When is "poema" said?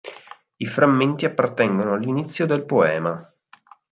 2.65-3.23